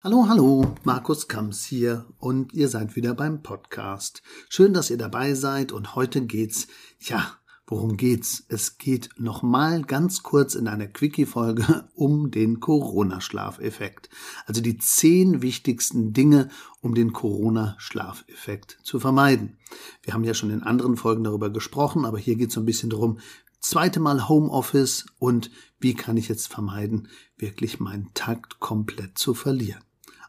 [0.00, 4.22] Hallo, hallo, Markus Kamps hier und ihr seid wieder beim Podcast.
[4.48, 6.68] Schön, dass ihr dabei seid und heute geht's,
[7.00, 7.32] ja,
[7.66, 8.44] worum geht's?
[8.48, 14.08] Es geht nochmal ganz kurz in einer Quickie-Folge um den Corona-Schlafeffekt.
[14.46, 16.48] Also die zehn wichtigsten Dinge,
[16.80, 19.58] um den Corona-Schlafeffekt zu vermeiden.
[20.02, 22.90] Wir haben ja schon in anderen Folgen darüber gesprochen, aber hier geht's so ein bisschen
[22.90, 23.18] darum,
[23.58, 29.82] zweite Mal Homeoffice und wie kann ich jetzt vermeiden, wirklich meinen Takt komplett zu verlieren.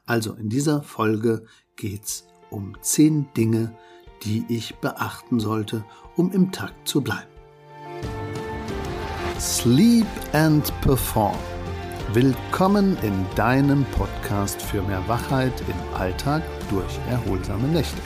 [0.09, 1.45] Also in dieser Folge
[1.75, 3.77] geht's um zehn Dinge,
[4.23, 7.29] die ich beachten sollte, um im Takt zu bleiben.
[9.39, 11.37] Sleep and Perform.
[12.11, 16.41] Willkommen in deinem Podcast für mehr Wachheit im Alltag
[16.71, 18.01] durch erholsame Nächte.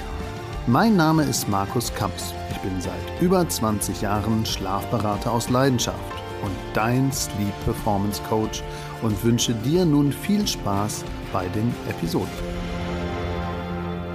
[0.67, 2.33] Mein Name ist Markus Kamps.
[2.51, 6.13] Ich bin seit über 20 Jahren Schlafberater aus Leidenschaft
[6.43, 8.61] und dein Sleep Performance Coach
[9.01, 12.29] und wünsche dir nun viel Spaß bei den Episoden.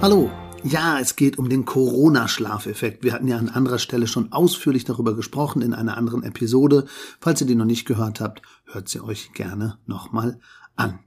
[0.01, 0.31] Hallo,
[0.63, 3.03] ja, es geht um den Corona-Schlafeffekt.
[3.03, 6.85] Wir hatten ja an anderer Stelle schon ausführlich darüber gesprochen in einer anderen Episode.
[7.19, 10.39] Falls ihr die noch nicht gehört habt, hört sie euch gerne nochmal
[10.77, 10.99] an.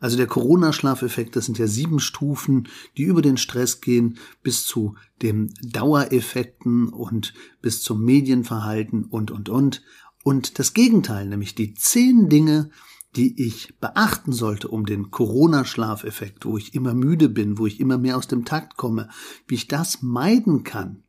[0.00, 4.94] Also der Corona-Schlafeffekt, das sind ja sieben Stufen, die über den Stress gehen bis zu
[5.20, 9.82] den Dauereffekten und bis zum Medienverhalten und, und, und.
[10.24, 12.70] Und das Gegenteil, nämlich die zehn Dinge,
[13.16, 17.98] die ich beachten sollte, um den Corona-Schlafeffekt, wo ich immer müde bin, wo ich immer
[17.98, 19.08] mehr aus dem Takt komme,
[19.46, 21.02] wie ich das meiden kann,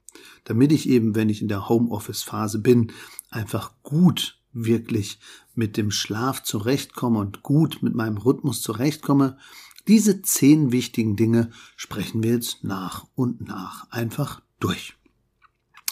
[0.45, 2.91] damit ich eben, wenn ich in der Homeoffice-Phase bin,
[3.29, 5.19] einfach gut wirklich
[5.55, 9.37] mit dem Schlaf zurechtkomme und gut mit meinem Rhythmus zurechtkomme.
[9.87, 14.95] Diese zehn wichtigen Dinge sprechen wir jetzt nach und nach einfach durch.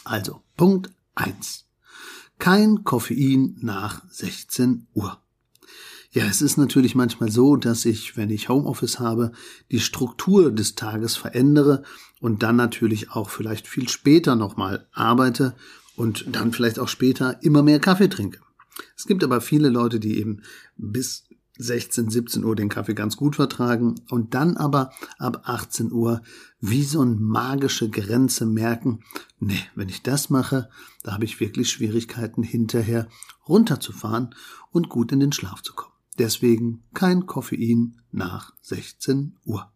[0.04, 1.68] Also, Punkt eins:
[2.40, 5.22] Kein Koffein nach 16 Uhr.
[6.12, 9.34] Ja, es ist natürlich manchmal so, dass ich, wenn ich Homeoffice habe,
[9.72, 11.84] die Struktur des Tages verändere
[12.22, 15.56] und dann natürlich auch vielleicht viel später nochmal arbeite
[15.96, 18.40] und dann vielleicht auch später immer mehr Kaffee trinke.
[18.96, 20.42] Es gibt aber viele Leute, die eben
[20.78, 21.26] bis
[21.58, 26.22] 16, 17 Uhr den Kaffee ganz gut vertragen und dann aber ab 18 Uhr
[26.60, 29.00] wie so eine magische Grenze merken,
[29.40, 30.70] nee, wenn ich das mache,
[31.04, 33.08] da habe ich wirklich Schwierigkeiten hinterher
[33.48, 34.36] runterzufahren
[34.72, 35.97] und gut in den Schlaf zu kommen.
[36.18, 39.72] Deswegen kein Koffein nach 16 Uhr.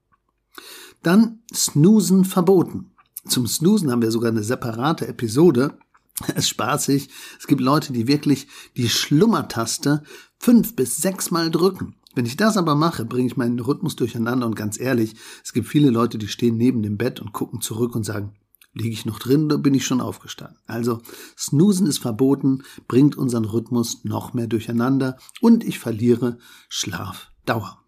[1.03, 2.91] Dann Snoosen verboten.
[3.27, 5.77] Zum Snoosen haben wir sogar eine separate Episode.
[6.27, 7.09] Es ist spaßig.
[7.39, 8.47] Es gibt Leute, die wirklich
[8.77, 10.03] die Schlummertaste
[10.37, 11.95] fünf bis sechs Mal drücken.
[12.13, 15.67] Wenn ich das aber mache, bringe ich meinen Rhythmus durcheinander und ganz ehrlich, es gibt
[15.67, 18.33] viele Leute, die stehen neben dem Bett und gucken zurück und sagen,
[18.73, 20.57] Liege ich noch drin oder bin ich schon aufgestanden?
[20.65, 21.01] Also,
[21.37, 26.37] Snoosen ist verboten, bringt unseren Rhythmus noch mehr durcheinander und ich verliere
[26.69, 27.81] Schlafdauer.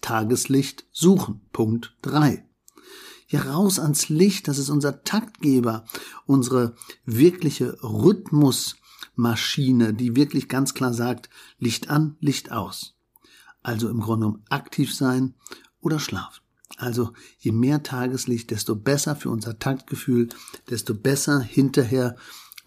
[0.00, 1.40] Tageslicht suchen.
[1.52, 2.46] Punkt drei.
[3.28, 5.84] Ja, raus ans Licht, das ist unser Taktgeber,
[6.26, 6.74] unsere
[7.04, 12.96] wirkliche Rhythmusmaschine, die wirklich ganz klar sagt, Licht an, Licht aus.
[13.62, 15.34] Also im Grunde um aktiv sein
[15.80, 16.42] oder schlafen.
[16.76, 20.28] Also je mehr Tageslicht, desto besser für unser Taktgefühl,
[20.68, 22.16] desto besser hinterher,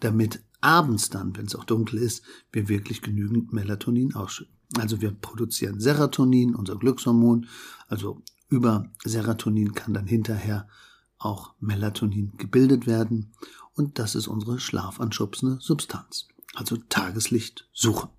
[0.00, 2.22] damit abends dann, wenn es auch dunkel ist,
[2.52, 4.54] wir wirklich genügend Melatonin ausschütten.
[4.78, 7.46] Also wir produzieren Serotonin, unser Glückshormon.
[7.86, 10.68] Also über Serotonin kann dann hinterher
[11.18, 13.32] auch Melatonin gebildet werden.
[13.74, 16.28] Und das ist unsere schlafanschubsende Substanz.
[16.54, 18.10] Also Tageslicht suchen.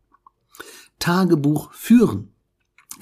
[0.99, 2.34] Tagebuch führen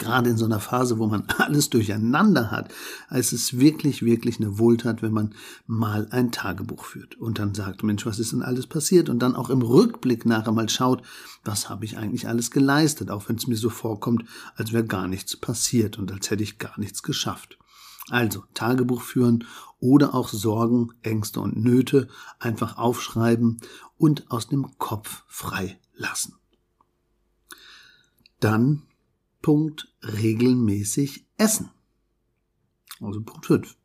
[0.04, 2.74] gerade in so einer Phase, wo man alles durcheinander hat,
[3.10, 5.34] es ist wirklich, wirklich eine Wohltat, wenn man
[5.66, 9.10] mal ein Tagebuch führt und dann sagt, Mensch, was ist denn alles passiert?
[9.10, 11.02] Und dann auch im Rückblick nachher mal schaut,
[11.44, 14.26] was habe ich eigentlich alles geleistet, auch wenn es mir so vorkommt,
[14.56, 17.58] als wäre gar nichts passiert und als hätte ich gar nichts geschafft.
[18.10, 19.46] Also Tagebuch führen
[19.80, 22.10] oder auch Sorgen, Ängste und Nöte
[22.40, 23.62] einfach aufschreiben
[23.98, 26.36] und aus dem Kopf frei lassen.
[28.40, 28.84] Dann
[29.44, 31.70] Punkt regelmäßig essen.
[33.00, 33.76] Also Punkt 5.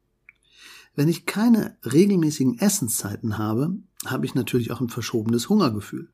[0.95, 6.11] Wenn ich keine regelmäßigen Essenszeiten habe, habe ich natürlich auch ein verschobenes Hungergefühl.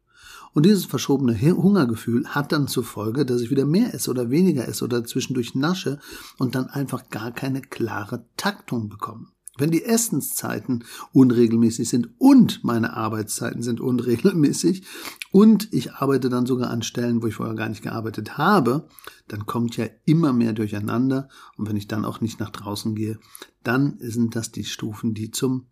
[0.53, 4.67] Und dieses verschobene Hungergefühl hat dann zur Folge, dass ich wieder mehr esse oder weniger
[4.67, 6.01] esse oder zwischendurch nasche
[6.39, 9.27] und dann einfach gar keine klare Taktung bekomme.
[9.57, 14.85] Wenn die Essenszeiten unregelmäßig sind und meine Arbeitszeiten sind unregelmäßig
[15.31, 18.89] und ich arbeite dann sogar an Stellen, wo ich vorher gar nicht gearbeitet habe,
[19.29, 23.21] dann kommt ja immer mehr durcheinander und wenn ich dann auch nicht nach draußen gehe,
[23.63, 25.67] dann sind das die Stufen, die zum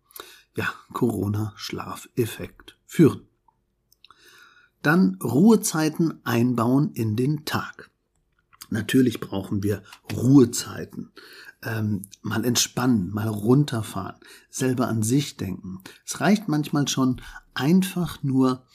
[0.55, 3.27] ja, Corona-Schlafeffekt führen.
[4.81, 7.89] Dann Ruhezeiten einbauen in den Tag.
[8.73, 11.11] Natürlich brauchen wir Ruhezeiten,
[11.61, 14.15] ähm, mal entspannen, mal runterfahren,
[14.49, 15.81] selber an sich denken.
[16.07, 17.21] Es reicht manchmal schon
[17.53, 18.65] einfach nur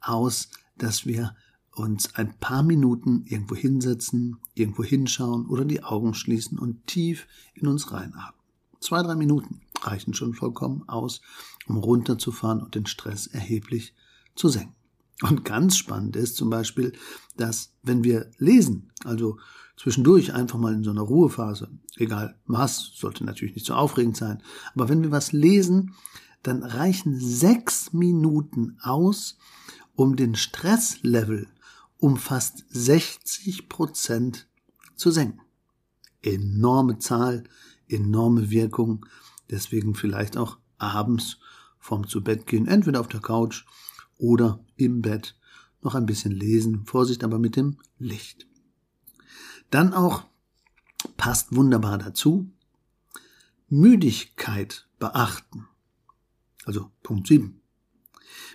[0.00, 1.36] aus, dass wir
[1.74, 7.68] uns ein paar Minuten irgendwo hinsetzen, irgendwo hinschauen oder die Augen schließen und tief in
[7.68, 8.40] uns reinatmen.
[8.80, 11.20] Zwei, drei Minuten reichen schon vollkommen aus,
[11.66, 13.94] um runterzufahren und den Stress erheblich
[14.34, 14.81] zu senken.
[15.20, 16.92] Und ganz spannend ist zum Beispiel,
[17.36, 19.38] dass wenn wir lesen, also
[19.76, 24.42] zwischendurch einfach mal in so einer Ruhephase, egal was, sollte natürlich nicht so aufregend sein,
[24.74, 25.94] aber wenn wir was lesen,
[26.42, 29.38] dann reichen sechs Minuten aus,
[29.94, 31.48] um den Stresslevel
[32.02, 34.48] um fast 60 Prozent
[34.96, 35.40] zu senken.
[36.20, 37.44] Enorme Zahl,
[37.88, 39.06] enorme Wirkung,
[39.50, 41.38] deswegen vielleicht auch abends
[41.78, 43.64] vorm zu Bett gehen, entweder auf der Couch
[44.22, 45.36] oder im Bett
[45.82, 46.86] noch ein bisschen lesen.
[46.86, 48.46] Vorsicht aber mit dem Licht.
[49.70, 50.24] Dann auch
[51.16, 52.48] passt wunderbar dazu,
[53.68, 55.66] Müdigkeit beachten.
[56.64, 57.58] Also Punkt 7.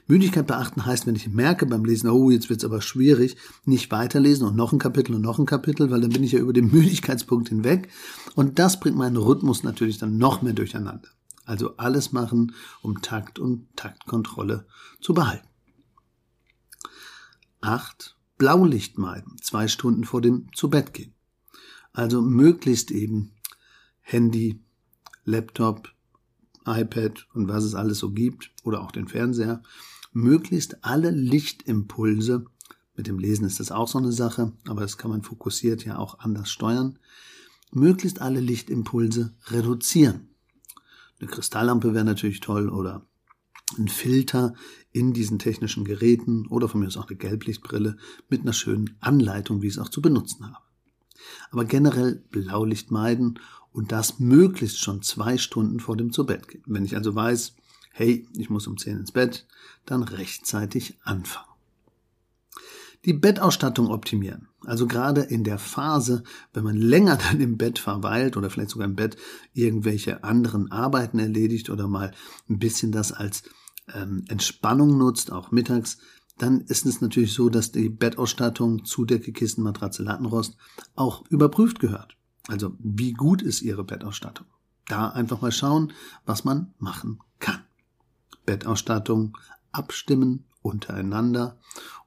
[0.07, 3.35] Müdigkeit beachten heißt, wenn ich merke beim Lesen, oh, jetzt wird's aber schwierig,
[3.65, 6.39] nicht weiterlesen und noch ein Kapitel und noch ein Kapitel, weil dann bin ich ja
[6.39, 7.89] über den Müdigkeitspunkt hinweg.
[8.35, 11.09] Und das bringt meinen Rhythmus natürlich dann noch mehr durcheinander.
[11.43, 14.65] Also alles machen, um Takt und Taktkontrolle
[15.01, 15.47] zu behalten.
[17.61, 18.15] 8.
[18.37, 21.13] Blaulicht meiden, zwei Stunden vor dem Zubettgehen.
[21.91, 23.33] Also möglichst eben
[24.01, 24.63] Handy,
[25.25, 25.91] Laptop,
[26.65, 29.63] iPad und was es alles so gibt oder auch den Fernseher,
[30.13, 32.45] möglichst alle Lichtimpulse,
[32.95, 35.97] mit dem Lesen ist das auch so eine Sache, aber das kann man fokussiert ja
[35.97, 36.99] auch anders steuern,
[37.71, 40.29] möglichst alle Lichtimpulse reduzieren.
[41.19, 43.05] Eine Kristalllampe wäre natürlich toll oder
[43.77, 44.53] ein Filter
[44.91, 47.97] in diesen technischen Geräten oder von mir aus auch eine Gelblichtbrille
[48.29, 50.63] mit einer schönen Anleitung, wie ich es auch zu benutzen habe.
[51.51, 53.39] Aber generell Blaulicht meiden
[53.71, 56.63] und das möglichst schon zwei Stunden vor dem Zubettgehen.
[56.65, 57.55] Wenn ich also weiß,
[57.91, 59.47] hey, ich muss um zehn ins Bett,
[59.85, 61.56] dann rechtzeitig anfangen.
[63.05, 64.47] Die Bettausstattung optimieren.
[64.65, 66.23] Also gerade in der Phase,
[66.53, 69.17] wenn man länger dann im Bett verweilt oder vielleicht sogar im Bett
[69.53, 72.13] irgendwelche anderen Arbeiten erledigt oder mal
[72.49, 73.43] ein bisschen das als
[73.93, 75.97] ähm, Entspannung nutzt, auch mittags,
[76.37, 80.55] dann ist es natürlich so, dass die Bettausstattung, Zudecke, Kissen, Matratze, Lattenrost
[80.95, 82.15] auch überprüft gehört.
[82.47, 84.45] Also wie gut ist Ihre Bettausstattung?
[84.87, 85.93] Da einfach mal schauen,
[86.25, 87.61] was man machen kann.
[88.45, 89.37] Bettausstattung
[89.71, 91.57] abstimmen untereinander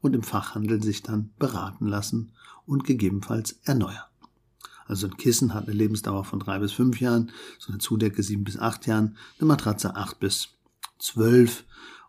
[0.00, 2.32] und im Fachhandel sich dann beraten lassen
[2.66, 4.04] und gegebenenfalls erneuern.
[4.86, 8.44] Also ein Kissen hat eine Lebensdauer von drei bis fünf Jahren, so eine Zudecke sieben
[8.44, 10.48] bis acht Jahren, eine Matratze acht bis
[10.98, 11.64] zwölf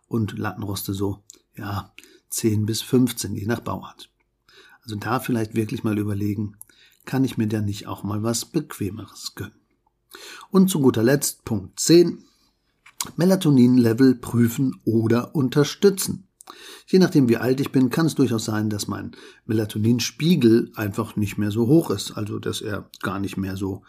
[0.08, 1.22] und Lattenroste so,
[1.56, 1.92] ja,
[2.28, 4.10] zehn bis fünfzehn, je nach Bauart.
[4.82, 6.56] Also da vielleicht wirklich mal überlegen,
[7.04, 9.54] kann ich mir da nicht auch mal was Bequemeres gönnen?
[10.50, 12.24] Und zu guter Letzt Punkt 10.
[13.16, 16.28] Melatonin-Level prüfen oder unterstützen.
[16.86, 19.12] Je nachdem, wie alt ich bin, kann es durchaus sein, dass mein
[19.46, 23.82] Melatoninspiegel einfach nicht mehr so hoch ist, also dass er gar nicht mehr so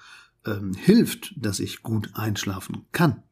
[0.46, 3.24] ähm, hilft, dass ich gut einschlafen kann.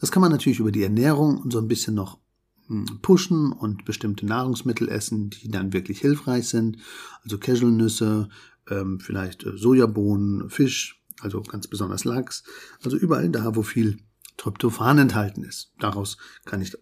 [0.00, 2.18] Das kann man natürlich über die Ernährung so ein bisschen noch
[2.66, 6.78] hm, pushen und bestimmte Nahrungsmittel essen, die dann wirklich hilfreich sind.
[7.22, 8.28] Also Casualnüsse,
[8.68, 12.44] ähm, vielleicht äh, Sojabohnen, Fisch, also ganz besonders Lachs.
[12.82, 13.98] Also überall da, wo viel
[14.36, 15.72] Tryptophan enthalten ist.
[15.78, 16.76] Daraus kann ich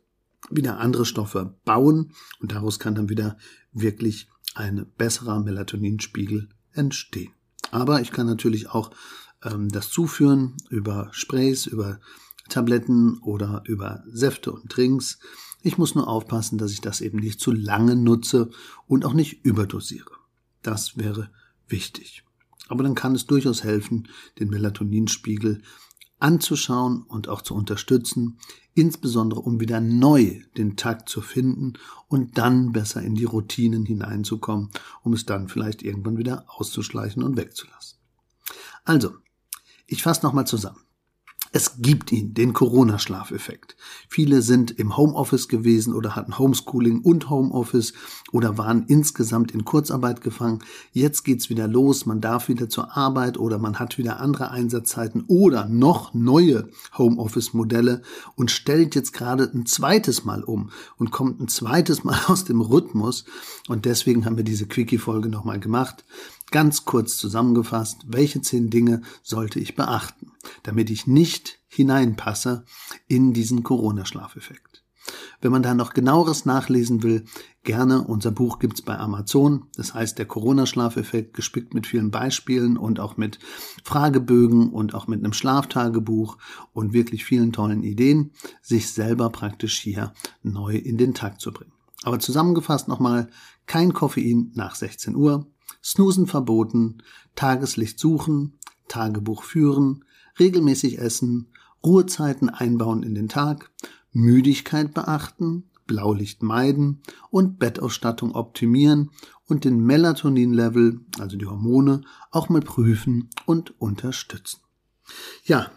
[0.51, 3.37] wieder andere Stoffe bauen und daraus kann dann wieder
[3.73, 7.33] wirklich ein besserer Melatoninspiegel entstehen.
[7.71, 8.91] Aber ich kann natürlich auch
[9.43, 12.01] ähm, das zuführen über Sprays, über
[12.49, 15.19] Tabletten oder über Säfte und Drinks.
[15.63, 18.51] Ich muss nur aufpassen, dass ich das eben nicht zu lange nutze
[18.87, 20.11] und auch nicht überdosiere.
[20.63, 21.31] Das wäre
[21.69, 22.25] wichtig.
[22.69, 24.09] Aber dann kann es durchaus helfen,
[24.39, 25.63] den Melatoninspiegel
[26.23, 28.39] anzuschauen und auch zu unterstützen,
[28.75, 31.75] insbesondere um wieder neu den Takt zu finden
[32.09, 34.71] und dann besser in die Routinen hineinzukommen,
[35.03, 37.99] um es dann vielleicht irgendwann wieder auszuschleichen und wegzulassen.
[38.85, 39.13] Also,
[39.87, 40.81] ich fasse nochmal zusammen.
[41.55, 43.77] Es gibt ihn, den Corona-Schlafeffekt.
[44.09, 47.93] Viele sind im Homeoffice gewesen oder hatten Homeschooling und Homeoffice
[48.33, 50.61] oder waren insgesamt in Kurzarbeit gefangen.
[50.93, 55.25] Jetzt geht's wieder los, man darf wieder zur Arbeit oder man hat wieder andere Einsatzzeiten
[55.29, 58.01] oder noch neue Homeoffice-Modelle
[58.35, 62.63] und stellt jetzt gerade ein zweites Mal um und kommt ein zweites Mal aus dem
[62.63, 63.27] Rhythmus.
[63.69, 66.03] Und deswegen haben wir diese Quickie-Folge nochmal gemacht.
[66.53, 70.33] Ganz kurz zusammengefasst, welche zehn Dinge sollte ich beachten,
[70.63, 72.67] damit ich nicht hineinpasse
[73.09, 74.85] in diesen Corona-Schlafeffekt?
[75.41, 77.25] Wenn man da noch genaueres nachlesen will,
[77.65, 78.03] gerne.
[78.03, 79.65] Unser Buch gibt's bei Amazon.
[79.77, 83.39] Das heißt, der Corona-Schlafeffekt gespickt mit vielen Beispielen und auch mit
[83.83, 86.37] Fragebögen und auch mit einem Schlaftagebuch
[86.75, 91.73] und wirklich vielen tollen Ideen, sich selber praktisch hier neu in den Tag zu bringen.
[92.03, 93.31] Aber zusammengefasst nochmal,
[93.65, 95.47] kein Koffein nach 16 Uhr,
[95.83, 96.99] Snoosen verboten,
[97.35, 100.05] Tageslicht suchen, Tagebuch führen,
[100.39, 101.49] regelmäßig essen,
[101.85, 103.71] Ruhezeiten einbauen in den Tag,
[104.13, 109.11] Müdigkeit beachten, Blaulicht meiden und Bettausstattung optimieren
[109.47, 114.61] und den Melatonin-Level, also die Hormone, auch mal prüfen und unterstützen.
[115.45, 115.71] Ja,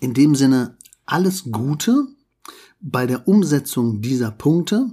[0.00, 2.06] in dem Sinne alles Gute
[2.80, 4.90] bei der Umsetzung dieser Punkte.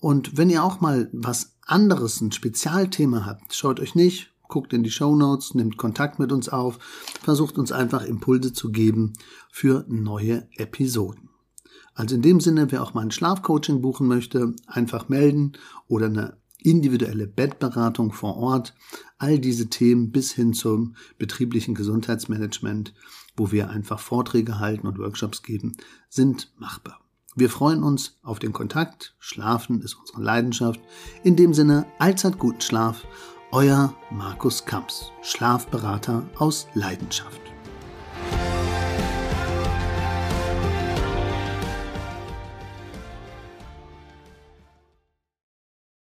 [0.00, 4.82] Und wenn ihr auch mal was anderes, ein Spezialthema habt, schaut euch nicht, guckt in
[4.82, 6.78] die Show Notes, nimmt Kontakt mit uns auf,
[7.22, 9.12] versucht uns einfach Impulse zu geben
[9.50, 11.28] für neue Episoden.
[11.94, 15.52] Also in dem Sinne, wer auch mal ein Schlafcoaching buchen möchte, einfach melden
[15.86, 18.74] oder eine individuelle Bettberatung vor Ort.
[19.18, 22.94] All diese Themen bis hin zum betrieblichen Gesundheitsmanagement,
[23.36, 25.76] wo wir einfach Vorträge halten und Workshops geben,
[26.08, 26.99] sind machbar.
[27.36, 29.14] Wir freuen uns auf den Kontakt.
[29.18, 30.80] Schlafen ist unsere Leidenschaft.
[31.22, 33.04] In dem Sinne, allzeit guten Schlaf.
[33.52, 37.49] Euer Markus Kamps, Schlafberater aus Leidenschaft.